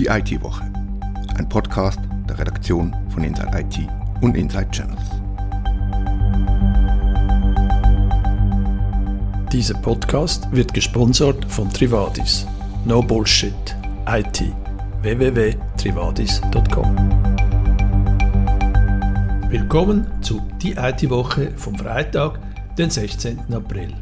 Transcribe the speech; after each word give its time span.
Die 0.00 0.06
IT-Woche. 0.06 0.64
Ein 1.36 1.46
Podcast 1.46 2.00
der 2.26 2.38
Redaktion 2.38 2.96
von 3.10 3.22
Inside 3.22 3.50
IT 3.52 3.86
und 4.22 4.34
Inside 4.34 4.70
Channels. 4.70 5.10
Dieser 9.52 9.74
Podcast 9.74 10.50
wird 10.52 10.72
gesponsert 10.72 11.44
von 11.52 11.68
Trivadis. 11.68 12.46
No 12.86 13.02
Bullshit. 13.02 13.52
IT. 14.08 14.42
www.trivadis.com 15.02 16.96
Willkommen 19.50 20.06
zu 20.22 20.40
Die 20.62 20.72
IT-Woche 20.72 21.52
vom 21.56 21.76
Freitag, 21.76 22.40
den 22.78 22.88
16. 22.88 23.52
April. 23.52 23.92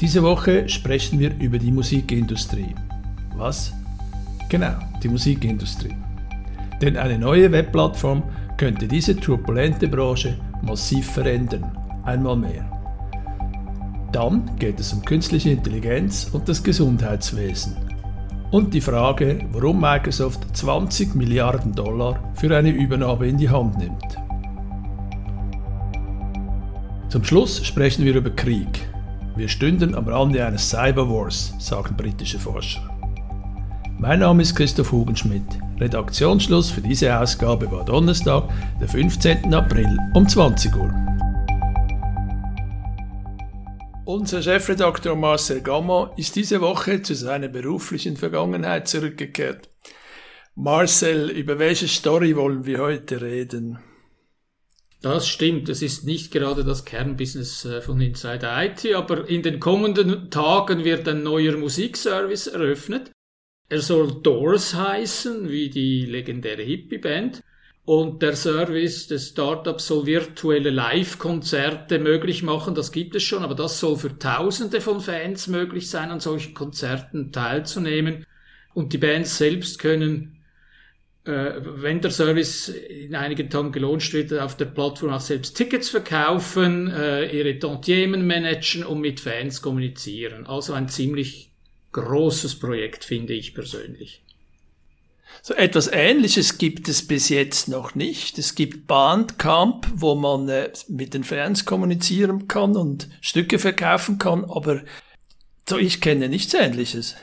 Diese 0.00 0.22
Woche 0.22 0.68
sprechen 0.68 1.18
wir 1.18 1.36
über 1.40 1.58
die 1.58 1.72
Musikindustrie. 1.72 2.76
Was? 3.34 3.72
Genau, 4.52 4.74
die 5.02 5.08
Musikindustrie. 5.08 5.96
Denn 6.82 6.98
eine 6.98 7.18
neue 7.18 7.50
Webplattform 7.50 8.22
könnte 8.58 8.86
diese 8.86 9.16
turbulente 9.16 9.88
Branche 9.88 10.36
massiv 10.60 11.10
verändern. 11.12 11.74
Einmal 12.04 12.36
mehr. 12.36 12.70
Dann 14.12 14.54
geht 14.58 14.78
es 14.78 14.92
um 14.92 15.02
künstliche 15.06 15.48
Intelligenz 15.48 16.28
und 16.34 16.50
das 16.50 16.62
Gesundheitswesen. 16.62 17.78
Und 18.50 18.74
die 18.74 18.82
Frage, 18.82 19.38
warum 19.52 19.80
Microsoft 19.80 20.54
20 20.54 21.14
Milliarden 21.14 21.72
Dollar 21.72 22.22
für 22.34 22.54
eine 22.54 22.72
Übernahme 22.72 23.28
in 23.28 23.38
die 23.38 23.48
Hand 23.48 23.78
nimmt. 23.78 24.18
Zum 27.08 27.24
Schluss 27.24 27.64
sprechen 27.64 28.04
wir 28.04 28.14
über 28.14 28.28
Krieg. 28.28 28.86
Wir 29.34 29.48
stünden 29.48 29.94
am 29.94 30.06
Rande 30.06 30.44
eines 30.44 30.68
Cyberwars, 30.68 31.54
sagen 31.58 31.96
britische 31.96 32.38
Forscher. 32.38 32.91
Mein 34.02 34.18
Name 34.18 34.42
ist 34.42 34.56
Christoph 34.56 34.90
Hugenschmidt. 34.90 35.44
Redaktionsschluss 35.78 36.72
für 36.72 36.80
diese 36.80 37.16
Ausgabe 37.16 37.70
war 37.70 37.84
Donnerstag, 37.84 38.50
der 38.80 38.88
15. 38.88 39.54
April 39.54 39.96
um 40.14 40.28
20 40.28 40.74
Uhr. 40.74 40.92
Unser 44.04 44.42
Chefredakteur 44.42 45.14
Marcel 45.14 45.60
Gamma 45.60 46.12
ist 46.16 46.34
diese 46.34 46.60
Woche 46.60 47.02
zu 47.02 47.14
seiner 47.14 47.46
beruflichen 47.46 48.16
Vergangenheit 48.16 48.88
zurückgekehrt. 48.88 49.70
Marcel, 50.56 51.30
über 51.30 51.60
welche 51.60 51.86
Story 51.86 52.34
wollen 52.34 52.66
wir 52.66 52.78
heute 52.78 53.20
reden? 53.20 53.78
Das 55.00 55.28
stimmt, 55.28 55.68
das 55.68 55.80
ist 55.80 56.04
nicht 56.04 56.32
gerade 56.32 56.64
das 56.64 56.84
Kernbusiness 56.84 57.64
äh, 57.66 57.80
von 57.80 58.00
Inside 58.00 58.48
IT, 58.52 58.96
aber 58.96 59.28
in 59.28 59.44
den 59.44 59.60
kommenden 59.60 60.28
Tagen 60.28 60.84
wird 60.84 61.06
ein 61.06 61.22
neuer 61.22 61.56
Musikservice 61.56 62.48
eröffnet. 62.48 63.12
Er 63.68 63.80
soll 63.80 64.20
Doors 64.22 64.74
heißen, 64.74 65.48
wie 65.48 65.70
die 65.70 66.04
legendäre 66.04 66.62
Hippie-Band. 66.62 67.42
Und 67.84 68.22
der 68.22 68.36
Service 68.36 69.08
des 69.08 69.30
Startups 69.30 69.88
soll 69.88 70.06
virtuelle 70.06 70.70
Live-Konzerte 70.70 71.98
möglich 71.98 72.44
machen. 72.44 72.76
Das 72.76 72.92
gibt 72.92 73.16
es 73.16 73.24
schon, 73.24 73.42
aber 73.42 73.56
das 73.56 73.80
soll 73.80 73.96
für 73.96 74.18
Tausende 74.18 74.80
von 74.80 75.00
Fans 75.00 75.48
möglich 75.48 75.90
sein, 75.90 76.10
an 76.10 76.20
solchen 76.20 76.54
Konzerten 76.54 77.32
teilzunehmen. 77.32 78.24
Und 78.72 78.92
die 78.92 78.98
Bands 78.98 79.36
selbst 79.36 79.80
können, 79.80 80.42
äh, 81.24 81.54
wenn 81.60 82.00
der 82.00 82.12
Service 82.12 82.68
in 82.68 83.16
einigen 83.16 83.50
Tagen 83.50 83.72
gelauncht 83.72 84.12
wird, 84.12 84.32
auf 84.32 84.56
der 84.56 84.66
Plattform 84.66 85.10
auch 85.10 85.20
selbst 85.20 85.56
Tickets 85.56 85.88
verkaufen, 85.88 86.88
äh, 86.88 87.36
ihre 87.36 87.58
Tantiemen 87.58 88.26
managen 88.26 88.84
und 88.84 89.00
mit 89.00 89.18
Fans 89.18 89.60
kommunizieren. 89.60 90.46
Also 90.46 90.72
ein 90.72 90.88
ziemlich 90.88 91.51
großes 91.92 92.58
Projekt, 92.58 93.04
finde 93.04 93.34
ich 93.34 93.54
persönlich. 93.54 94.22
So 95.40 95.54
etwas 95.54 95.88
Ähnliches 95.88 96.58
gibt 96.58 96.88
es 96.88 97.06
bis 97.06 97.28
jetzt 97.28 97.68
noch 97.68 97.94
nicht. 97.94 98.38
Es 98.38 98.54
gibt 98.54 98.86
Bandcamp, 98.86 99.88
wo 99.94 100.14
man 100.14 100.48
äh, 100.48 100.70
mit 100.88 101.14
den 101.14 101.24
Fans 101.24 101.64
kommunizieren 101.64 102.48
kann 102.48 102.76
und 102.76 103.08
Stücke 103.20 103.58
verkaufen 103.58 104.18
kann, 104.18 104.44
aber 104.44 104.82
so 105.68 105.78
ich 105.78 106.00
kenne 106.00 106.28
nichts 106.28 106.54
Ähnliches. 106.54 107.16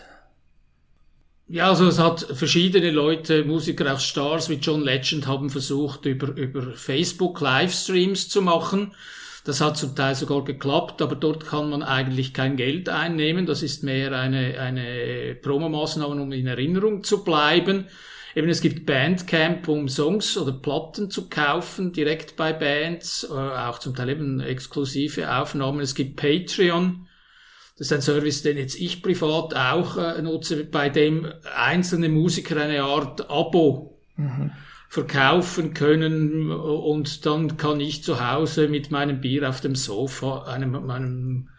Ja, 1.47 1.69
also 1.69 1.87
es 1.87 1.97
hat 1.97 2.27
verschiedene 2.33 2.91
Leute, 2.91 3.43
Musiker, 3.43 3.91
auch 3.91 3.99
Stars 3.99 4.49
wie 4.49 4.55
John 4.55 4.81
Legend 4.81 5.25
haben 5.25 5.49
versucht, 5.49 6.05
über, 6.05 6.27
über 6.35 6.73
Facebook 6.73 7.41
Livestreams 7.41 8.29
zu 8.29 8.41
machen. 8.41 8.93
Das 9.45 9.61
hat 9.61 9.77
zum 9.77 9.95
Teil 9.95 10.15
sogar 10.15 10.43
geklappt, 10.43 11.01
aber 11.01 11.15
dort 11.15 11.45
kann 11.45 11.69
man 11.69 11.81
eigentlich 11.81 12.33
kein 12.33 12.57
Geld 12.57 12.89
einnehmen. 12.89 13.45
Das 13.45 13.63
ist 13.63 13.83
mehr 13.83 14.11
eine, 14.11 14.59
eine 14.59 15.35
Promomaßnahme, 15.41 16.21
um 16.21 16.31
in 16.31 16.47
Erinnerung 16.47 17.03
zu 17.03 17.23
bleiben. 17.23 17.85
Eben 18.35 18.49
es 18.49 18.61
gibt 18.61 18.85
Bandcamp, 18.85 19.67
um 19.67 19.87
Songs 19.87 20.37
oder 20.37 20.51
Platten 20.51 21.09
zu 21.09 21.29
kaufen, 21.29 21.93
direkt 21.93 22.35
bei 22.35 22.53
Bands, 22.53 23.27
äh, 23.29 23.33
auch 23.33 23.79
zum 23.79 23.95
Teil 23.95 24.09
eben 24.09 24.39
exklusive 24.39 25.33
Aufnahmen. 25.33 25.79
Es 25.79 25.95
gibt 25.95 26.17
Patreon. 26.17 27.07
Das 27.77 27.87
ist 27.87 27.93
ein 27.93 28.01
Service, 28.01 28.43
den 28.43 28.57
jetzt 28.57 28.79
ich 28.79 29.01
privat 29.01 29.55
auch 29.55 29.97
äh, 29.97 30.21
nutze, 30.21 30.63
bei 30.65 30.89
dem 30.89 31.27
einzelne 31.55 32.09
Musiker 32.09 32.61
eine 32.61 32.83
Art 32.83 33.29
Abo 33.29 33.99
mhm 34.15 34.51
verkaufen 34.89 35.75
können 35.75 36.51
und 36.51 37.25
dann 37.27 37.57
kann 37.57 37.79
ich 37.79 38.03
zu 38.03 38.27
Hause 38.27 38.67
mit 38.67 38.89
meinem 38.89 39.21
Bier 39.21 39.47
auf 39.47 39.61
dem 39.61 39.75
Sofa 39.75 40.45
einem, 40.45 40.71
meinem 40.85 41.49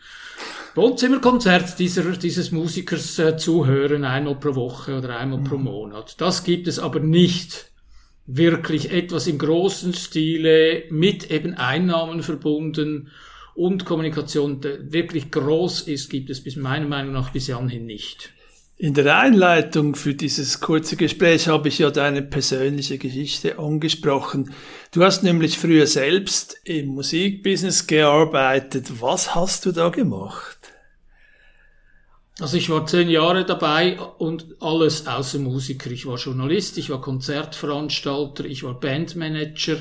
Wohnzimmerkonzert 0.74 1.78
dieser, 1.78 2.02
dieses 2.16 2.50
Musikers 2.50 3.18
äh, 3.20 3.36
zuhören, 3.36 4.04
einmal 4.04 4.34
pro 4.34 4.56
Woche 4.56 4.98
oder 4.98 5.16
einmal 5.16 5.38
mhm. 5.38 5.44
pro 5.44 5.58
Monat. 5.58 6.20
Das 6.20 6.42
gibt 6.42 6.66
es 6.66 6.80
aber 6.80 6.98
nicht 6.98 7.70
wirklich 8.26 8.90
etwas 8.90 9.28
im 9.28 9.38
großen 9.38 9.94
Stile 9.94 10.84
mit 10.90 11.30
eben 11.30 11.54
Einnahmen 11.54 12.22
verbunden 12.22 13.10
und 13.54 13.84
Kommunikation 13.84 14.60
wirklich 14.62 15.30
groß 15.30 15.82
ist, 15.82 16.10
gibt 16.10 16.30
es 16.30 16.42
bis 16.42 16.56
meiner 16.56 16.86
Meinung 16.86 17.12
nach 17.12 17.30
bis 17.30 17.48
anhin 17.50 17.86
nicht. 17.86 18.32
In 18.82 18.94
der 18.94 19.18
Einleitung 19.18 19.94
für 19.94 20.14
dieses 20.14 20.58
kurze 20.58 20.96
Gespräch 20.96 21.48
habe 21.48 21.68
ich 21.68 21.80
ja 21.80 21.90
deine 21.90 22.22
persönliche 22.22 22.96
Geschichte 22.96 23.58
angesprochen. 23.58 24.54
Du 24.90 25.04
hast 25.04 25.22
nämlich 25.22 25.58
früher 25.58 25.86
selbst 25.86 26.58
im 26.64 26.86
Musikbusiness 26.86 27.86
gearbeitet. 27.86 29.02
Was 29.02 29.34
hast 29.34 29.66
du 29.66 29.72
da 29.72 29.90
gemacht? 29.90 30.56
Also 32.40 32.56
ich 32.56 32.70
war 32.70 32.86
zehn 32.86 33.10
Jahre 33.10 33.44
dabei 33.44 34.00
und 34.00 34.46
alles 34.60 35.06
außer 35.06 35.40
Musiker. 35.40 35.90
Ich 35.90 36.06
war 36.06 36.16
Journalist, 36.16 36.78
ich 36.78 36.88
war 36.88 37.02
Konzertveranstalter, 37.02 38.46
ich 38.46 38.62
war 38.62 38.80
Bandmanager, 38.80 39.76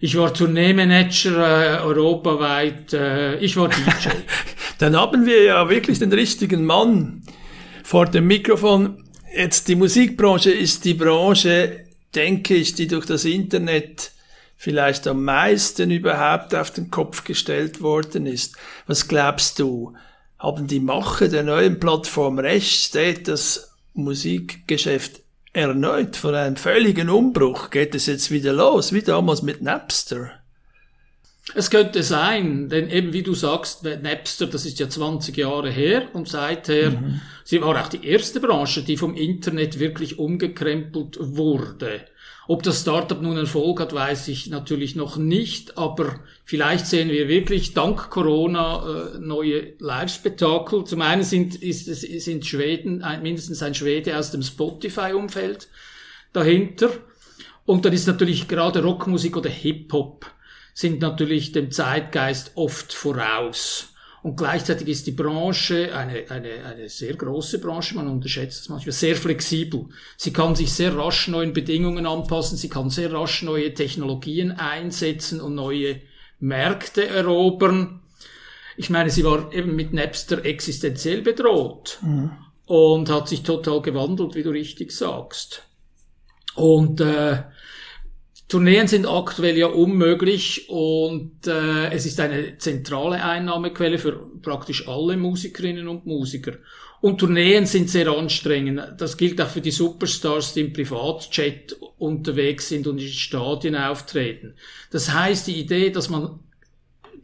ich 0.00 0.16
war 0.16 0.32
Tourneemanager 0.32 1.80
äh, 1.80 1.82
europaweit, 1.82 2.94
äh, 2.94 3.36
ich 3.40 3.58
war 3.58 3.68
DJ. 3.68 4.08
Dann 4.78 4.96
haben 4.96 5.26
wir 5.26 5.44
ja 5.44 5.68
wirklich 5.68 5.98
den 5.98 6.14
richtigen 6.14 6.64
Mann 6.64 7.22
vor 7.86 8.06
dem 8.06 8.26
Mikrofon. 8.26 9.04
Jetzt 9.32 9.68
die 9.68 9.76
Musikbranche 9.76 10.50
ist 10.50 10.84
die 10.84 10.94
Branche, 10.94 11.84
denke 12.16 12.56
ich, 12.56 12.74
die 12.74 12.88
durch 12.88 13.06
das 13.06 13.24
Internet 13.24 14.10
vielleicht 14.56 15.06
am 15.06 15.22
meisten 15.22 15.92
überhaupt 15.92 16.52
auf 16.56 16.72
den 16.72 16.90
Kopf 16.90 17.22
gestellt 17.22 17.80
worden 17.80 18.26
ist. 18.26 18.56
Was 18.88 19.06
glaubst 19.06 19.60
du? 19.60 19.94
Haben 20.36 20.66
die 20.66 20.80
Macher 20.80 21.28
der 21.28 21.44
neuen 21.44 21.78
Plattform 21.78 22.40
recht? 22.40 22.86
Steht 22.86 23.28
das 23.28 23.76
Musikgeschäft 23.94 25.20
erneut 25.52 26.16
vor 26.16 26.34
einem 26.34 26.56
völligen 26.56 27.08
Umbruch? 27.08 27.70
Geht 27.70 27.94
es 27.94 28.06
jetzt 28.06 28.32
wieder 28.32 28.52
los, 28.52 28.92
wie 28.92 29.02
damals 29.02 29.42
mit 29.42 29.62
Napster? 29.62 30.32
Es 31.54 31.70
könnte 31.70 32.02
sein, 32.02 32.68
denn 32.68 32.90
eben 32.90 33.12
wie 33.12 33.22
du 33.22 33.32
sagst, 33.32 33.84
Napster, 33.84 34.46
das 34.46 34.66
ist 34.66 34.80
ja 34.80 34.88
20 34.88 35.36
Jahre 35.36 35.70
her 35.70 36.08
und 36.12 36.28
seither, 36.28 36.90
mhm. 36.90 37.20
sie 37.44 37.62
war 37.62 37.80
auch 37.80 37.88
die 37.88 38.04
erste 38.04 38.40
Branche, 38.40 38.82
die 38.82 38.96
vom 38.96 39.14
Internet 39.14 39.78
wirklich 39.78 40.18
umgekrempelt 40.18 41.18
wurde. 41.20 42.00
Ob 42.48 42.62
das 42.62 42.82
Startup 42.82 43.20
nun 43.20 43.36
Erfolg 43.36 43.80
hat, 43.80 43.92
weiß 43.92 44.28
ich 44.28 44.48
natürlich 44.48 44.94
noch 44.96 45.16
nicht, 45.16 45.78
aber 45.78 46.20
vielleicht 46.44 46.86
sehen 46.86 47.10
wir 47.10 47.28
wirklich 47.28 47.74
dank 47.74 48.10
Corona 48.10 49.14
äh, 49.14 49.18
neue 49.18 49.74
Live-Spektakel. 49.78 50.84
Zum 50.84 51.00
einen 51.00 51.24
sind, 51.24 51.56
ist 51.56 51.88
es, 51.88 52.02
sind 52.02 52.46
Schweden, 52.46 53.02
ein, 53.02 53.22
mindestens 53.22 53.62
ein 53.62 53.74
Schwede 53.74 54.16
aus 54.16 54.30
dem 54.30 54.42
Spotify-Umfeld 54.42 55.68
dahinter. 56.32 56.90
Und 57.64 57.84
dann 57.84 57.92
ist 57.92 58.06
natürlich 58.06 58.46
gerade 58.46 58.82
Rockmusik 58.82 59.36
oder 59.36 59.50
Hip-Hop 59.50 60.26
sind 60.76 61.00
natürlich 61.00 61.52
dem 61.52 61.70
Zeitgeist 61.70 62.52
oft 62.54 62.92
voraus. 62.92 63.94
Und 64.22 64.36
gleichzeitig 64.36 64.88
ist 64.88 65.06
die 65.06 65.12
Branche 65.12 65.96
eine, 65.96 66.30
eine, 66.30 66.66
eine 66.66 66.90
sehr 66.90 67.14
große 67.14 67.60
Branche, 67.60 67.94
man 67.94 68.08
unterschätzt 68.08 68.60
es 68.60 68.68
manchmal, 68.68 68.92
sehr 68.92 69.16
flexibel. 69.16 69.86
Sie 70.18 70.34
kann 70.34 70.54
sich 70.54 70.70
sehr 70.70 70.94
rasch 70.94 71.28
neuen 71.28 71.54
Bedingungen 71.54 72.04
anpassen, 72.04 72.58
sie 72.58 72.68
kann 72.68 72.90
sehr 72.90 73.10
rasch 73.10 73.42
neue 73.42 73.72
Technologien 73.72 74.52
einsetzen 74.52 75.40
und 75.40 75.54
neue 75.54 76.02
Märkte 76.40 77.06
erobern. 77.06 78.02
Ich 78.76 78.90
meine, 78.90 79.08
sie 79.08 79.24
war 79.24 79.50
eben 79.54 79.74
mit 79.76 79.94
Napster 79.94 80.44
existenziell 80.44 81.22
bedroht. 81.22 81.98
Mhm. 82.02 82.32
und 82.66 83.08
hat 83.08 83.28
sich 83.28 83.44
total 83.44 83.80
gewandelt, 83.80 84.34
wie 84.34 84.42
du 84.42 84.50
richtig 84.50 84.92
sagst. 84.92 85.62
Und 86.54 87.00
äh, 87.00 87.44
Tourneen 88.48 88.86
sind 88.86 89.06
aktuell 89.06 89.58
ja 89.58 89.66
unmöglich 89.66 90.68
und 90.68 91.48
äh, 91.48 91.90
es 91.90 92.06
ist 92.06 92.20
eine 92.20 92.58
zentrale 92.58 93.22
Einnahmequelle 93.24 93.98
für 93.98 94.12
praktisch 94.40 94.86
alle 94.86 95.16
Musikerinnen 95.16 95.88
und 95.88 96.06
Musiker. 96.06 96.52
Und 97.00 97.18
Tourneen 97.18 97.66
sind 97.66 97.90
sehr 97.90 98.08
anstrengend. 98.08 98.80
Das 98.98 99.16
gilt 99.16 99.40
auch 99.40 99.48
für 99.48 99.60
die 99.60 99.72
Superstars, 99.72 100.54
die 100.54 100.60
im 100.60 100.72
Privatjet 100.72 101.76
unterwegs 101.98 102.68
sind 102.68 102.86
und 102.86 103.00
in 103.00 103.08
Stadien 103.08 103.74
auftreten. 103.74 104.54
Das 104.92 105.12
heißt, 105.12 105.48
die 105.48 105.60
Idee, 105.60 105.90
dass 105.90 106.08
man 106.08 106.38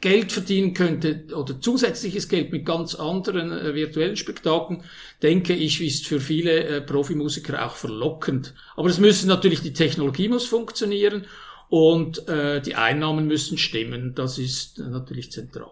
Geld 0.03 0.33
verdienen 0.33 0.75
könnte 0.75 1.25
oder 1.35 1.61
zusätzliches 1.61 2.29
Geld 2.29 2.53
mit 2.53 2.67
ganz 2.67 2.97
anderen 2.97 3.53
äh, 3.53 3.75
virtuellen 3.75 4.17
Spektakeln, 4.17 4.83
denke 5.23 5.55
ich, 5.55 5.81
ist 5.81 6.07
für 6.07 6.21
viele 6.21 6.65
äh, 6.65 6.81
Profimusiker 6.83 7.65
auch 7.65 7.77
verlockend. 7.77 8.53
Aber 8.77 8.91
es 8.91 8.99
müssen 8.99 9.29
natürlich, 9.29 9.63
die 9.63 9.73
Technologie 9.73 10.29
muss 10.29 10.45
funktionieren 10.45 11.25
und 11.69 12.29
äh, 12.29 12.61
die 12.61 12.75
Einnahmen 12.75 13.29
müssen 13.29 13.57
stimmen. 13.57 14.15
Das 14.15 14.39
ist 14.39 14.81
äh, 14.81 14.83
natürlich 14.83 15.31
zentral. 15.31 15.71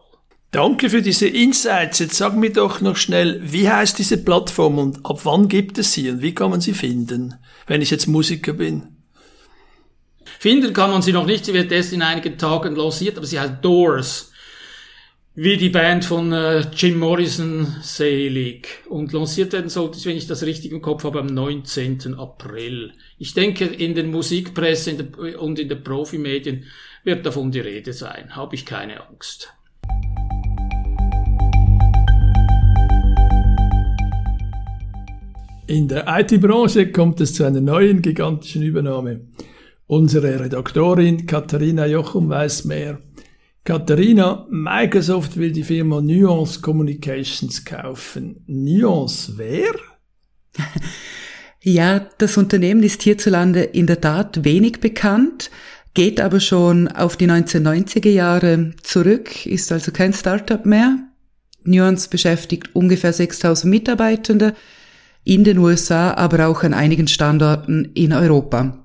Danke 0.52 0.90
für 0.90 1.02
diese 1.02 1.26
Insights. 1.26 1.98
Jetzt 1.98 2.16
sag 2.16 2.36
mir 2.36 2.52
doch 2.52 2.80
noch 2.80 2.96
schnell, 2.96 3.40
wie 3.42 3.68
heißt 3.68 3.98
diese 3.98 4.22
Plattform 4.22 4.78
und 4.78 5.04
ab 5.04 5.20
wann 5.24 5.48
gibt 5.48 5.78
es 5.78 5.92
sie 5.92 6.08
und 6.08 6.22
wie 6.22 6.34
kann 6.34 6.50
man 6.50 6.60
sie 6.60 6.72
finden, 6.72 7.34
wenn 7.66 7.82
ich 7.82 7.90
jetzt 7.90 8.06
Musiker 8.06 8.52
bin? 8.52 8.99
Finden 10.40 10.72
kann 10.72 10.90
man 10.90 11.02
sie 11.02 11.12
noch 11.12 11.26
nicht, 11.26 11.44
sie 11.44 11.52
wird 11.52 11.70
erst 11.70 11.92
in 11.92 12.00
einigen 12.00 12.38
Tagen 12.38 12.74
lanciert, 12.74 13.18
aber 13.18 13.26
sie 13.26 13.38
heißt 13.38 13.56
Doors. 13.60 14.32
Wie 15.34 15.58
die 15.58 15.68
Band 15.68 16.06
von 16.06 16.32
äh, 16.32 16.60
Jim 16.74 16.98
Morrison 16.98 17.76
selig. 17.82 18.66
Und 18.88 19.12
lanciert 19.12 19.52
werden 19.52 19.68
sollte, 19.68 20.02
wenn 20.06 20.16
ich 20.16 20.26
das 20.26 20.42
richtig 20.42 20.72
im 20.72 20.80
Kopf 20.80 21.04
habe, 21.04 21.20
am 21.20 21.26
19. 21.26 22.14
April. 22.14 22.94
Ich 23.18 23.34
denke, 23.34 23.66
in 23.66 23.94
den 23.94 24.10
Musikpresse 24.10 24.92
in 24.92 24.96
der, 24.96 25.42
und 25.42 25.58
in 25.58 25.68
den 25.68 25.84
Profimedien 25.84 26.64
wird 27.04 27.26
davon 27.26 27.50
die 27.50 27.60
Rede 27.60 27.92
sein. 27.92 28.34
Habe 28.34 28.54
ich 28.54 28.64
keine 28.64 29.06
Angst. 29.06 29.52
In 35.66 35.86
der 35.86 36.06
IT-Branche 36.08 36.90
kommt 36.92 37.20
es 37.20 37.34
zu 37.34 37.44
einer 37.44 37.60
neuen 37.60 38.00
gigantischen 38.00 38.62
Übernahme. 38.62 39.20
Unsere 39.90 40.38
Redaktorin 40.38 41.26
Katharina 41.26 41.84
Jochum 41.84 42.28
weiß 42.28 42.64
mehr. 42.64 43.00
Katharina, 43.64 44.46
Microsoft 44.48 45.36
will 45.36 45.50
die 45.50 45.64
Firma 45.64 46.00
Nuance 46.00 46.60
Communications 46.60 47.64
kaufen. 47.64 48.44
Nuance 48.46 49.32
wer? 49.36 49.72
Ja, 51.62 52.06
das 52.18 52.36
Unternehmen 52.38 52.84
ist 52.84 53.02
hierzulande 53.02 53.64
in 53.64 53.86
der 53.86 54.00
Tat 54.00 54.44
wenig 54.44 54.80
bekannt, 54.80 55.50
geht 55.92 56.20
aber 56.20 56.40
schon 56.40 56.86
auf 56.88 57.16
die 57.18 57.26
1990er 57.28 58.08
Jahre 58.08 58.70
zurück, 58.82 59.44
ist 59.44 59.70
also 59.72 59.90
kein 59.90 60.14
Startup 60.14 60.64
mehr. 60.64 60.98
Nuance 61.64 62.08
beschäftigt 62.08 62.76
ungefähr 62.76 63.12
6000 63.12 63.68
Mitarbeitende 63.68 64.54
in 65.24 65.42
den 65.42 65.58
USA, 65.58 66.14
aber 66.14 66.46
auch 66.46 66.62
an 66.62 66.74
einigen 66.74 67.08
Standorten 67.08 67.90
in 67.92 68.12
Europa. 68.12 68.79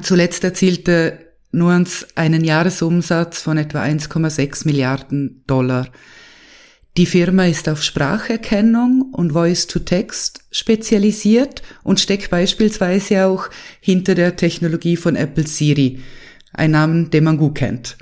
Zuletzt 0.00 0.42
erzielte 0.42 1.32
Nuance 1.52 2.06
einen 2.14 2.44
Jahresumsatz 2.44 3.42
von 3.42 3.58
etwa 3.58 3.82
1,6 3.82 4.66
Milliarden 4.66 5.44
Dollar. 5.46 5.88
Die 6.96 7.06
Firma 7.06 7.46
ist 7.46 7.68
auf 7.68 7.82
Spracherkennung 7.82 9.12
und 9.12 9.32
Voice-to-Text 9.32 10.40
spezialisiert 10.50 11.62
und 11.84 12.00
steckt 12.00 12.30
beispielsweise 12.30 13.26
auch 13.26 13.48
hinter 13.80 14.14
der 14.14 14.36
Technologie 14.36 14.96
von 14.96 15.16
Apple 15.16 15.46
Siri, 15.46 16.00
ein 16.52 16.72
Namen, 16.72 17.10
den 17.10 17.24
man 17.24 17.38
gut 17.38 17.56
kennt. 17.56 17.96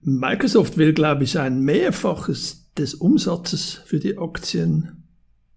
Microsoft 0.00 0.76
will, 0.76 0.92
glaube 0.92 1.22
ich, 1.22 1.38
ein 1.38 1.60
Mehrfaches 1.60 2.72
des 2.76 2.94
Umsatzes 2.94 3.80
für 3.84 4.00
die 4.00 4.18
Aktien 4.18 5.04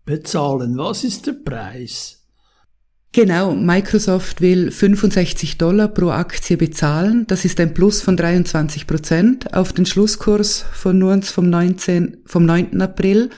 bezahlen. 0.05 0.77
Was 0.77 1.03
ist 1.03 1.25
der 1.25 1.33
Preis? 1.33 2.24
Genau, 3.15 3.55
Microsoft 3.55 4.41
will 4.41 4.71
65 4.71 5.57
Dollar 5.57 5.87
pro 5.87 6.09
Aktie 6.09 6.57
bezahlen. 6.57 7.23
Das 7.27 7.45
ist 7.45 7.61
ein 7.61 7.73
Plus 7.73 8.01
von 8.01 8.17
23 8.17 8.87
Prozent 8.87 9.53
auf 9.53 9.71
den 9.71 9.85
Schlusskurs 9.85 10.65
von 10.73 10.99
Nuance 10.99 11.31
vom, 11.31 11.49
19, 11.49 12.17
vom 12.25 12.45
9. 12.45 12.81
April. 12.81 13.29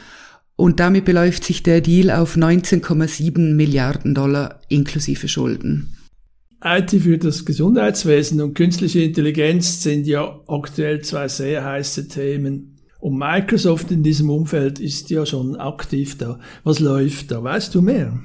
Und 0.56 0.80
damit 0.80 1.06
beläuft 1.06 1.44
sich 1.44 1.62
der 1.62 1.82
Deal 1.82 2.10
auf 2.10 2.38
19,7 2.38 3.54
Milliarden 3.54 4.16
Dollar 4.16 4.62
inklusive 4.68 5.28
Schulden. 5.28 5.96
IT 6.64 6.90
für 6.90 7.20
das 7.20 7.46
Gesundheitswesen 7.46 8.42
und 8.42 8.56
künstliche 8.56 9.02
Intelligenz 9.02 9.84
sind 9.84 10.08
ja 10.08 10.40
aktuell 10.48 11.02
zwei 11.02 11.28
sehr 11.28 11.64
heiße 11.64 12.08
Themen. 12.08 12.80
Und 13.00 13.20
Microsoft 13.20 13.92
in 13.92 14.02
diesem 14.02 14.32
Umfeld 14.32 14.80
ist 14.80 15.12
ja 15.12 15.24
schon 15.28 15.56
aktiv 15.56 16.18
da. 16.18 16.40
Was 16.64 16.80
läuft 16.80 17.30
da? 17.30 17.44
Weißt 17.44 17.76
du 17.76 17.84
mehr? 17.84 18.20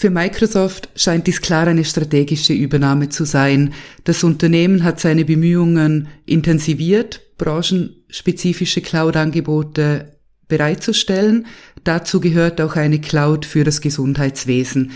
Für 0.00 0.10
Microsoft 0.10 0.90
scheint 0.94 1.26
dies 1.26 1.40
klar 1.40 1.66
eine 1.66 1.84
strategische 1.84 2.52
Übernahme 2.52 3.08
zu 3.08 3.24
sein. 3.24 3.74
Das 4.04 4.22
Unternehmen 4.22 4.84
hat 4.84 5.00
seine 5.00 5.24
Bemühungen 5.24 6.06
intensiviert, 6.24 7.20
branchenspezifische 7.36 8.80
Cloud-Angebote 8.80 10.16
bereitzustellen. 10.46 11.46
Dazu 11.82 12.20
gehört 12.20 12.60
auch 12.60 12.76
eine 12.76 13.00
Cloud 13.00 13.44
für 13.44 13.64
das 13.64 13.80
Gesundheitswesen. 13.80 14.92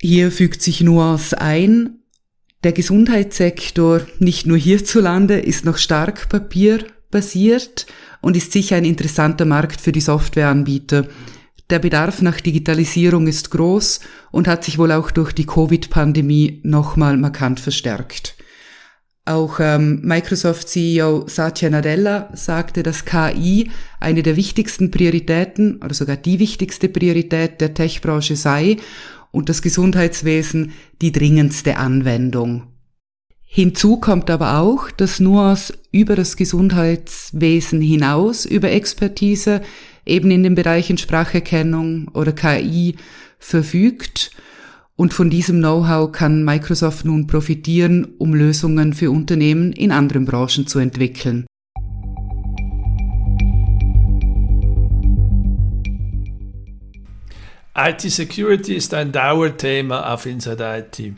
Hier 0.00 0.32
fügt 0.32 0.60
sich 0.60 0.80
Nuance 0.80 1.40
ein. 1.40 2.00
Der 2.64 2.72
Gesundheitssektor, 2.72 4.00
nicht 4.18 4.48
nur 4.48 4.58
hierzulande, 4.58 5.38
ist 5.38 5.64
noch 5.64 5.78
stark 5.78 6.28
papierbasiert 6.28 7.86
und 8.20 8.36
ist 8.36 8.50
sicher 8.50 8.74
ein 8.74 8.86
interessanter 8.86 9.44
Markt 9.44 9.80
für 9.80 9.92
die 9.92 10.00
Softwareanbieter. 10.00 11.06
Der 11.70 11.78
Bedarf 11.78 12.22
nach 12.22 12.40
Digitalisierung 12.40 13.26
ist 13.26 13.50
groß 13.50 14.00
und 14.30 14.48
hat 14.48 14.64
sich 14.64 14.78
wohl 14.78 14.92
auch 14.92 15.10
durch 15.10 15.32
die 15.32 15.46
Covid-Pandemie 15.46 16.60
nochmal 16.64 17.16
markant 17.16 17.60
verstärkt. 17.60 18.36
Auch 19.24 19.60
ähm, 19.60 20.00
Microsoft-CEO 20.02 21.28
Satya 21.28 21.70
Nadella 21.70 22.30
sagte, 22.34 22.82
dass 22.82 23.04
KI 23.04 23.70
eine 24.00 24.24
der 24.24 24.36
wichtigsten 24.36 24.90
Prioritäten 24.90 25.76
oder 25.76 25.94
sogar 25.94 26.16
die 26.16 26.40
wichtigste 26.40 26.88
Priorität 26.88 27.60
der 27.60 27.72
Tech-Branche 27.72 28.34
sei 28.34 28.78
und 29.30 29.48
das 29.48 29.62
Gesundheitswesen 29.62 30.72
die 31.00 31.12
dringendste 31.12 31.76
Anwendung. 31.76 32.64
Hinzu 33.54 33.98
kommt 33.98 34.30
aber 34.30 34.58
auch, 34.58 34.90
dass 34.90 35.20
Nuance 35.20 35.74
über 35.92 36.16
das 36.16 36.36
Gesundheitswesen 36.36 37.80
hinaus, 37.80 38.44
über 38.44 38.70
Expertise 38.70 39.60
eben 40.04 40.30
in 40.30 40.42
den 40.42 40.54
Bereichen 40.54 40.98
Spracherkennung 40.98 42.08
oder 42.14 42.32
KI 42.32 42.96
verfügt. 43.38 44.30
Und 44.96 45.14
von 45.14 45.30
diesem 45.30 45.58
Know-how 45.58 46.12
kann 46.12 46.44
Microsoft 46.44 47.04
nun 47.04 47.26
profitieren, 47.26 48.14
um 48.18 48.34
Lösungen 48.34 48.92
für 48.92 49.10
Unternehmen 49.10 49.72
in 49.72 49.90
anderen 49.90 50.24
Branchen 50.24 50.66
zu 50.66 50.78
entwickeln. 50.78 51.46
IT-Security 57.74 58.74
ist 58.74 58.92
ein 58.92 59.12
Dauerthema 59.12 60.12
auf 60.12 60.26
Inside 60.26 60.86
IT. 60.86 61.14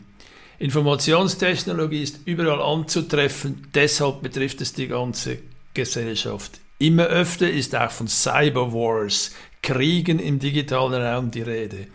Informationstechnologie 0.61 2.03
ist 2.03 2.21
überall 2.27 2.63
anzutreffen, 2.63 3.67
deshalb 3.75 4.23
betrifft 4.23 4.61
es 4.61 4.73
die 4.73 4.87
ganze 4.87 5.39
Gesellschaft. 5.75 6.61
Immer 6.79 7.05
öfter 7.05 7.49
ist 7.49 7.75
auch 7.77 7.91
von 7.91 8.09
Cyberwars, 8.09 9.33
Kriegen 9.63 10.19
im 10.19 10.39
digitalen 10.39 11.01
Raum 11.01 11.31
die 11.31 11.43
Rede. 11.43 11.87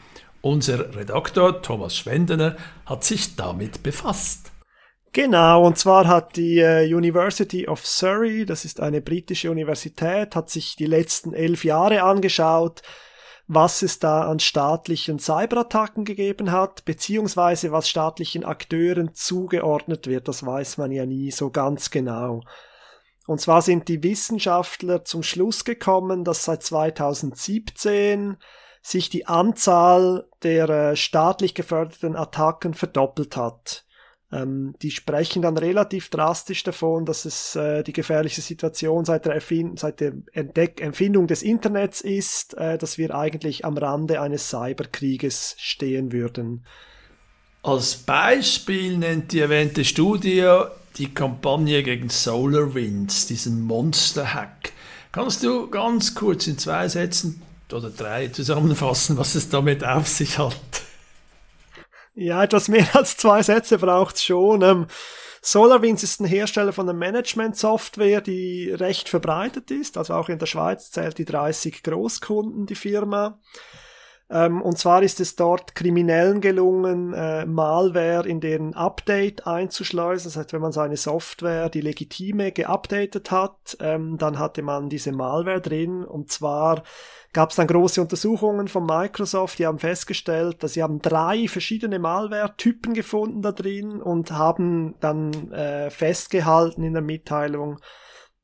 Unser 0.41 0.95
Redaktor 0.95 1.61
Thomas 1.61 1.97
Schwendener 1.97 2.55
hat 2.85 3.03
sich 3.03 3.35
damit 3.35 3.83
befasst. 3.83 4.51
Genau, 5.11 5.65
und 5.65 5.77
zwar 5.77 6.07
hat 6.07 6.35
die 6.35 6.59
äh, 6.59 6.93
University 6.93 7.67
of 7.67 7.85
Surrey, 7.85 8.45
das 8.45 8.63
ist 8.63 8.79
eine 8.79 9.01
britische 9.01 9.51
Universität, 9.51 10.35
hat 10.35 10.49
sich 10.49 10.75
die 10.75 10.85
letzten 10.85 11.33
elf 11.33 11.65
Jahre 11.65 12.03
angeschaut, 12.03 12.83
was 13.47 13.81
es 13.81 13.97
da 13.97 14.29
an 14.29 14.39
staatlichen 14.39 15.17
Cyberattacken 15.17 16.05
gegeben 16.05 16.51
hat, 16.51 16.85
beziehungsweise 16.85 17.71
was 17.71 17.89
staatlichen 17.89 18.45
Akteuren 18.45 19.13
zugeordnet 19.15 20.05
wird. 20.05 20.27
Das 20.27 20.45
weiß 20.45 20.77
man 20.77 20.91
ja 20.91 21.07
nie 21.07 21.31
so 21.31 21.49
ganz 21.49 21.89
genau. 21.89 22.43
Und 23.27 23.39
zwar 23.39 23.61
sind 23.61 23.87
die 23.87 24.03
Wissenschaftler 24.03 25.05
zum 25.05 25.23
Schluss 25.23 25.63
gekommen, 25.65 26.23
dass 26.23 26.45
seit 26.45 26.63
2017 26.63 28.37
sich 28.81 29.09
die 29.09 29.27
Anzahl 29.27 30.27
der 30.41 30.69
äh, 30.69 30.95
staatlich 30.95 31.53
geförderten 31.53 32.15
Attacken 32.15 32.73
verdoppelt 32.73 33.35
hat. 33.35 33.85
Ähm, 34.31 34.75
die 34.81 34.91
sprechen 34.91 35.41
dann 35.41 35.57
relativ 35.57 36.09
drastisch 36.09 36.63
davon, 36.63 37.05
dass 37.05 37.25
es 37.25 37.55
äh, 37.55 37.83
die 37.83 37.93
gefährliche 37.93 38.41
Situation 38.41 39.03
seit 39.03 39.25
der, 39.25 39.33
Erfind 39.33 39.79
seit 39.79 39.99
der 39.99 40.13
Entdeck 40.33 40.81
Empfindung 40.81 41.25
des 41.27 41.41
Internets 41.41 42.01
ist, 42.01 42.55
äh, 42.55 42.77
dass 42.77 42.97
wir 42.97 43.15
eigentlich 43.15 43.65
am 43.65 43.77
Rande 43.77 44.21
eines 44.21 44.49
Cyberkrieges 44.49 45.55
stehen 45.57 46.11
würden. 46.11 46.65
Als 47.63 47.95
Beispiel 47.95 48.97
nennt 48.97 49.31
die 49.31 49.39
erwähnte 49.39 49.83
Studie 49.83 50.47
die 50.99 51.13
Kampagne 51.13 51.81
gegen 51.81 52.09
SolarWinds, 52.09 53.27
diesen 53.27 53.61
Monster-Hack. 53.63 54.73
Kannst 55.11 55.43
du 55.43 55.69
ganz 55.69 56.13
kurz 56.13 56.45
in 56.45 56.57
zwei 56.57 56.87
Sätzen 56.87 57.41
oder 57.71 57.89
drei 57.89 58.27
zusammenfassen, 58.27 59.17
was 59.17 59.35
es 59.35 59.49
damit 59.49 59.83
auf 59.83 60.07
sich 60.07 60.37
hat? 60.37 60.55
Ja, 62.13 62.43
etwas 62.43 62.67
mehr 62.67 62.87
als 62.95 63.15
zwei 63.15 63.41
Sätze 63.41 63.77
braucht 63.77 64.15
es 64.15 64.23
schon. 64.23 64.61
Ähm, 64.61 64.87
SolarWinds 65.41 66.03
ist 66.03 66.19
ein 66.19 66.25
Hersteller 66.25 66.73
von 66.73 66.89
einer 66.89 66.97
Management-Software, 66.97 68.19
die 68.19 68.69
recht 68.71 69.07
verbreitet 69.07 69.71
ist. 69.71 69.97
Also 69.97 70.13
auch 70.13 70.27
in 70.27 70.37
der 70.37 70.47
Schweiz 70.47 70.91
zählt 70.91 71.17
die 71.17 71.25
30 71.25 71.81
Großkunden, 71.81 72.65
die 72.65 72.75
Firma. 72.75 73.39
Ähm, 74.31 74.61
und 74.61 74.77
zwar 74.77 75.01
ist 75.01 75.19
es 75.19 75.35
dort 75.35 75.73
Kriminellen 75.73 76.39
gelungen, 76.39 77.13
äh, 77.13 77.45
Malware 77.47 78.27
in 78.27 78.39
deren 78.39 78.75
Update 78.75 79.47
einzuschleusen. 79.47 80.29
Das 80.29 80.37
heißt, 80.37 80.53
wenn 80.53 80.61
man 80.61 80.71
seine 80.71 80.97
Software, 80.97 81.69
die 81.69 81.81
legitime, 81.81 82.51
geupdatet 82.51 83.31
hat, 83.31 83.75
ähm, 83.79 84.17
dann 84.19 84.37
hatte 84.37 84.61
man 84.61 84.87
diese 84.87 85.11
Malware 85.11 85.61
drin. 85.61 86.03
Und 86.03 86.29
zwar 86.29 86.83
gab 87.33 87.49
es 87.49 87.55
dann 87.55 87.65
große 87.65 88.01
Untersuchungen 88.01 88.67
von 88.67 88.85
Microsoft, 88.85 89.57
die 89.57 89.65
haben 89.65 89.79
festgestellt, 89.79 90.61
dass 90.61 90.73
sie 90.73 90.83
haben 90.83 91.01
drei 91.01 91.47
verschiedene 91.47 91.97
Malware-Typen 91.97 92.93
gefunden 92.93 93.41
da 93.41 93.51
drin 93.51 93.99
und 93.99 94.31
haben 94.31 94.93
dann 94.99 95.51
äh, 95.51 95.89
festgehalten 95.89 96.83
in 96.83 96.93
der 96.93 97.01
Mitteilung, 97.01 97.79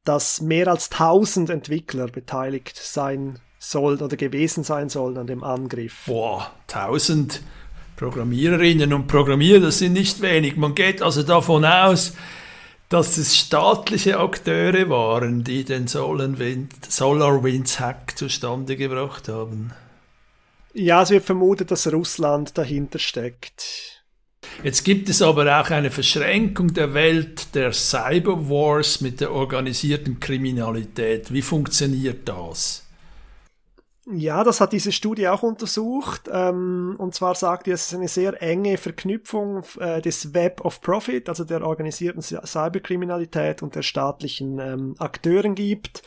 dass 0.04 0.42
mehr 0.42 0.68
als 0.68 0.92
1000 0.92 1.52
Entwickler 1.52 2.08
beteiligt 2.08 2.78
sein 2.78 3.40
sollen 3.72 4.02
oder 4.02 4.18
gewesen 4.18 4.64
sein 4.64 4.90
sollen 4.90 5.18
an 5.18 5.28
dem 5.28 5.44
Angriff. 5.44 6.04
Boah, 6.06 6.52
1000 6.68 7.42
Programmiererinnen 7.96 8.94
und 8.94 9.08
Programmierer, 9.08 9.62
das 9.62 9.80
sind 9.80 9.94
nicht 9.94 10.22
wenig. 10.22 10.58
Man 10.58 10.76
geht 10.76 11.02
also 11.02 11.24
davon 11.24 11.66
aus, 11.66 12.14
dass 12.90 13.18
es 13.18 13.38
staatliche 13.38 14.20
Akteure 14.20 14.90
waren, 14.90 15.44
die 15.44 15.64
den 15.64 15.88
SolarWinds-Hack 15.88 18.18
zustande 18.18 18.76
gebracht 18.76 19.28
haben. 19.28 19.74
Ja, 20.74 21.02
es 21.02 21.10
wird 21.10 21.26
vermutet, 21.26 21.72
dass 21.72 21.92
Russland 21.92 22.58
dahinter 22.58 23.00
steckt. 23.00 24.04
Jetzt 24.64 24.84
gibt 24.84 25.10
es 25.10 25.22
aber 25.22 25.60
auch 25.60 25.70
eine 25.70 25.92
Verschränkung 25.92 26.74
der 26.74 26.94
Welt 26.94 27.56
der 27.56 27.74
Cyberwars 27.74 29.02
mit 29.02 29.22
der 29.22 29.32
organisierten 29.32 30.20
Kriminalität. 30.20 31.34
Wie 31.34 31.42
funktioniert 31.42 32.28
das? 32.28 32.85
Ja, 34.08 34.44
das 34.44 34.62
hat 34.62 34.72
diese 34.72 34.92
Studie 34.92 35.28
auch 35.28 35.42
untersucht. 35.42 36.30
Ähm, 36.32 36.96
und 37.00 37.16
zwar 37.16 37.34
sagt 37.34 37.66
ihr, 37.66 37.74
es 37.74 37.88
ist 37.88 37.96
eine 37.96 38.08
sehr 38.08 38.40
enge 38.42 38.78
Verknüpfung 38.78 39.64
äh, 39.80 40.00
des 40.00 40.36
Web 40.36 40.64
of 40.64 40.82
Profit, 40.82 41.28
also 41.28 41.44
der 41.44 41.66
organisierten 41.66 42.22
Cyberkriminalität 42.22 43.64
und 43.64 43.74
der 43.74 43.82
staatlichen 43.82 44.60
ähm, 44.60 44.96
Akteuren 45.00 45.56
gibt. 45.56 46.04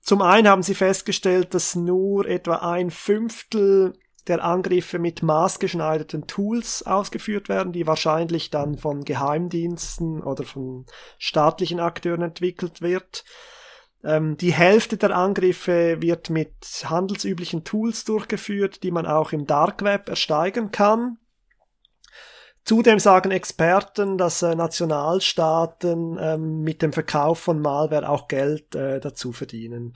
Zum 0.00 0.22
einen 0.22 0.46
haben 0.46 0.62
sie 0.62 0.76
festgestellt, 0.76 1.52
dass 1.52 1.74
nur 1.74 2.28
etwa 2.28 2.56
ein 2.56 2.92
Fünftel 2.92 3.94
der 4.28 4.44
Angriffe 4.44 5.00
mit 5.00 5.24
maßgeschneiderten 5.24 6.28
Tools 6.28 6.84
ausgeführt 6.84 7.48
werden, 7.48 7.72
die 7.72 7.88
wahrscheinlich 7.88 8.50
dann 8.50 8.78
von 8.78 9.04
Geheimdiensten 9.04 10.22
oder 10.22 10.44
von 10.44 10.86
staatlichen 11.18 11.80
Akteuren 11.80 12.22
entwickelt 12.22 12.82
wird. 12.82 13.24
Ähm, 14.04 14.36
die 14.36 14.52
Hälfte 14.52 14.96
der 14.96 15.16
Angriffe 15.16 16.00
wird 16.00 16.30
mit 16.30 16.54
handelsüblichen 16.84 17.64
Tools 17.64 18.04
durchgeführt, 18.04 18.82
die 18.82 18.90
man 18.90 19.06
auch 19.06 19.32
im 19.32 19.46
Dark 19.46 19.82
Web 19.82 20.08
ersteigen 20.08 20.70
kann. 20.70 21.18
Zudem 22.64 22.98
sagen 22.98 23.30
Experten, 23.30 24.18
dass 24.18 24.42
äh, 24.42 24.56
Nationalstaaten 24.56 26.18
ähm, 26.20 26.62
mit 26.62 26.82
dem 26.82 26.92
Verkauf 26.92 27.38
von 27.38 27.60
Malware 27.60 28.08
auch 28.08 28.26
Geld 28.26 28.74
äh, 28.74 28.98
dazu 28.98 29.32
verdienen. 29.32 29.94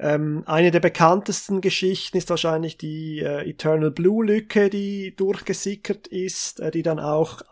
Ähm, 0.00 0.42
eine 0.46 0.72
der 0.72 0.80
bekanntesten 0.80 1.60
Geschichten 1.60 2.16
ist 2.16 2.30
wahrscheinlich 2.30 2.78
die 2.78 3.20
äh, 3.20 3.48
Eternal 3.48 3.92
Blue 3.92 4.26
Lücke, 4.26 4.70
die 4.70 5.14
durchgesickert 5.14 6.08
ist, 6.08 6.60
die 6.74 6.82
dann 6.82 6.98
auch 6.98 7.42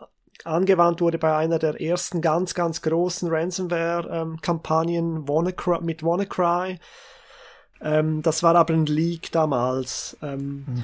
angewandt 0.45 1.01
wurde 1.01 1.17
bei 1.17 1.35
einer 1.35 1.59
der 1.59 1.81
ersten 1.81 2.21
ganz, 2.21 2.53
ganz 2.53 2.81
großen 2.81 3.29
Ransomware-Kampagnen 3.29 5.25
ähm, 5.27 5.85
mit 5.85 6.03
WannaCry. 6.03 6.79
Ähm, 7.81 8.21
das 8.21 8.43
war 8.43 8.55
aber 8.55 8.73
ein 8.73 8.85
Leak 8.85 9.31
damals. 9.31 10.17
Ähm, 10.21 10.65
mhm. 10.67 10.83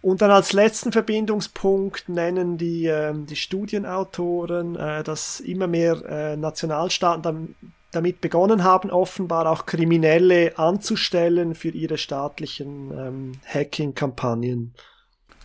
Und 0.00 0.22
dann 0.22 0.30
als 0.30 0.52
letzten 0.52 0.92
Verbindungspunkt 0.92 2.08
nennen 2.08 2.56
die, 2.56 2.86
äh, 2.86 3.12
die 3.14 3.36
Studienautoren, 3.36 4.76
äh, 4.76 5.02
dass 5.02 5.40
immer 5.40 5.66
mehr 5.66 6.04
äh, 6.04 6.36
Nationalstaaten 6.36 7.22
dann, 7.22 7.54
damit 7.90 8.20
begonnen 8.20 8.64
haben, 8.64 8.90
offenbar 8.90 9.50
auch 9.50 9.66
Kriminelle 9.66 10.56
anzustellen 10.58 11.54
für 11.54 11.70
ihre 11.70 11.98
staatlichen 11.98 12.92
ähm, 12.96 13.32
Hacking-Kampagnen. 13.46 14.74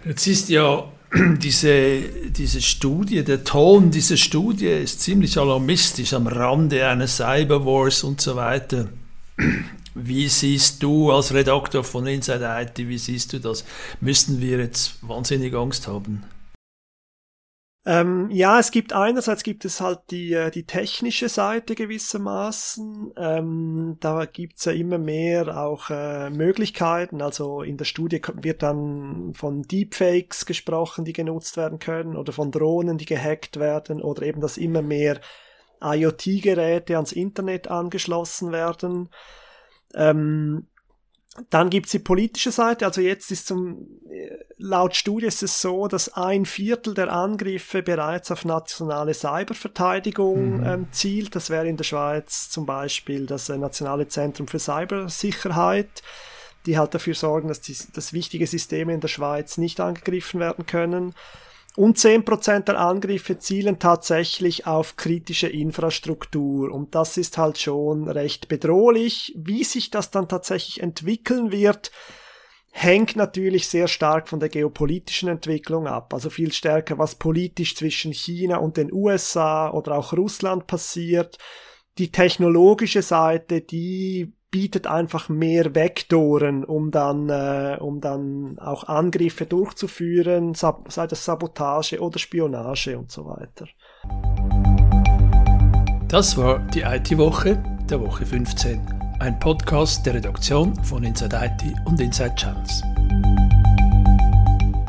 Jetzt 0.06 0.28
ist 0.28 0.50
ja 0.50 0.84
diese, 1.38 2.02
diese 2.30 2.62
Studie, 2.62 3.24
der 3.24 3.44
Ton 3.44 3.92
dieser 3.92 4.18
Studie 4.18 4.68
ist 4.68 5.02
ziemlich 5.02 5.38
alarmistisch 5.38 6.14
am 6.14 6.28
Rande 6.28 6.86
einer 6.88 7.08
Cyberwars 7.08 8.04
und 8.04 8.20
so 8.20 8.36
weiter. 8.36 8.90
Wie 9.96 10.28
siehst 10.28 10.82
du 10.82 11.12
als 11.12 11.34
Redakteur 11.34 11.84
von 11.84 12.08
Inside 12.08 12.44
IT, 12.44 12.80
wie 12.90 12.98
siehst 12.98 13.32
du 13.32 13.40
das? 13.40 13.64
Müssten 14.02 14.42
wir 14.42 14.58
jetzt 14.58 14.96
wahnsinnig 15.04 15.54
Angst 15.54 15.88
haben? 15.88 16.24
Ähm, 17.86 18.30
ja, 18.32 18.60
es 18.60 18.72
gibt 18.72 18.94
einerseits 18.94 19.44
gibt 19.44 19.66
es 19.66 19.82
halt 19.82 20.00
die, 20.10 20.32
äh, 20.34 20.52
die 20.52 20.66
technische 20.66 21.28
Seite 21.28 21.76
gewissermaßen. 21.76 23.14
Ähm, 23.18 23.98
da 24.00 24.24
gibt's 24.26 24.64
ja 24.64 24.72
immer 24.72 24.98
mehr 24.98 25.62
auch 25.62 25.90
äh, 25.90 26.30
Möglichkeiten. 26.30 27.22
Also 27.22 27.62
in 27.62 27.76
der 27.76 27.84
Studie 27.84 28.22
wird 28.36 28.64
dann 28.64 29.34
von 29.34 29.64
Deepfakes 29.64 30.46
gesprochen, 30.46 31.04
die 31.04 31.12
genutzt 31.12 31.58
werden 31.58 31.80
können, 31.80 32.16
oder 32.16 32.32
von 32.32 32.52
Drohnen, 32.52 32.98
die 32.98 33.06
gehackt 33.06 33.60
werden, 33.60 34.02
oder 34.02 34.24
eben, 34.24 34.40
dass 34.40 34.58
immer 34.58 34.82
mehr 34.82 35.20
IoT-Geräte 35.82 36.96
ans 36.96 37.12
Internet 37.12 37.68
angeschlossen 37.68 38.54
werden. 38.54 39.10
Ähm, 39.94 40.68
dann 41.50 41.70
gibt's 41.70 41.92
die 41.92 42.00
politische 42.00 42.52
Seite, 42.52 42.86
also 42.86 43.02
jetzt 43.02 43.32
ist 43.32 43.48
zum, 43.48 43.88
laut 44.58 44.96
Studie 44.96 45.26
ist 45.26 45.42
es 45.42 45.62
so, 45.62 45.88
dass 45.88 46.14
ein 46.14 46.46
Viertel 46.46 46.94
der 46.94 47.12
Angriffe 47.12 47.82
bereits 47.82 48.32
auf 48.32 48.46
nationale 48.46 49.14
Cyberverteidigung 49.14 50.58
mhm. 50.58 50.66
ähm, 50.66 50.88
zielt. 50.92 51.36
Das 51.36 51.50
wäre 51.50 51.68
in 51.68 51.78
der 51.78 51.84
Schweiz 51.84 52.50
zum 52.50 52.66
Beispiel 52.66 53.26
das 53.26 53.50
äh, 53.50 53.58
Nationale 53.58 54.08
Zentrum 54.08 54.48
für 54.48 54.60
Cybersicherheit, 54.60 56.04
die 56.68 56.78
halt 56.78 56.94
dafür 56.94 57.16
sorgen, 57.16 57.48
dass, 57.48 57.62
die, 57.62 57.76
dass 57.94 58.14
wichtige 58.14 58.46
Systeme 58.46 58.94
in 58.94 59.02
der 59.02 59.08
Schweiz 59.08 59.58
nicht 59.58 59.80
angegriffen 59.80 60.40
werden 60.40 60.68
können. 60.68 61.16
Und 61.76 61.98
10% 61.98 62.66
der 62.66 62.80
Angriffe 62.80 63.40
zielen 63.40 63.80
tatsächlich 63.80 64.68
auf 64.68 64.96
kritische 64.96 65.48
Infrastruktur. 65.48 66.72
Und 66.72 66.94
das 66.94 67.18
ist 67.18 67.38
halt 67.40 67.58
schon 67.58 68.08
recht 68.08 68.48
bedrohlich. 68.48 69.34
Wie 69.36 69.64
sich 69.64 69.90
das 69.90 70.12
dann 70.12 70.28
tatsächlich 70.28 70.82
entwickeln 70.82 71.52
wird, 71.52 71.92
hängt 72.72 73.16
natürlich 73.16 73.68
sehr 73.68 73.88
stark 73.88 74.30
von 74.30 74.40
der 74.40 74.50
geopolitischen 74.50 75.30
Entwicklung 75.30 75.88
ab. 75.88 76.14
Also 76.14 76.30
viel 76.30 76.52
stärker, 76.52 77.00
was 77.00 77.16
politisch 77.16 77.76
zwischen 77.76 78.14
China 78.14 78.58
und 78.58 78.78
den 78.78 78.94
USA 78.94 79.72
oder 79.72 79.98
auch 79.98 80.14
Russland 80.14 80.68
passiert. 80.68 81.38
Die 81.98 82.12
technologische 82.12 83.02
Seite, 83.02 83.62
die 83.62 84.34
bietet 84.54 84.86
einfach 84.86 85.30
mehr 85.30 85.74
Vektoren, 85.74 86.64
um 86.64 86.92
dann, 86.92 87.28
äh, 87.28 87.78
um 87.82 88.00
dann 88.00 88.60
auch 88.60 88.84
Angriffe 88.84 89.48
durchzuführen, 89.48 90.54
sei 90.54 91.08
das 91.08 91.26
Sabotage 91.26 92.00
oder 92.00 92.20
Spionage 92.20 92.96
und 92.96 93.12
so 93.12 93.26
weiter. 93.26 93.66
Das 96.08 96.38
war 96.38 96.60
die 96.60 96.82
IT-Woche 96.82 97.64
der 97.90 98.00
Woche 98.00 98.28
15, 98.28 98.80
ein 99.20 99.40
Podcast 99.40 100.06
der 100.06 100.14
Redaktion 100.14 100.76
von 100.84 101.04
Inside 101.04 101.36
IT 101.36 101.74
und 101.86 102.00
Inside 102.00 102.36
Channels. 102.36 102.84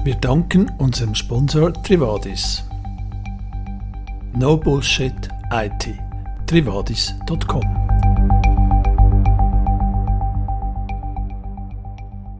Wir 0.04 0.16
danken 0.16 0.70
unserem 0.76 1.14
Sponsor 1.14 1.72
Trivadis. 1.72 2.68
No 4.34 4.58
Bullshit 4.58 5.30
IT. 5.50 5.98
Trivadis.com 6.46 8.53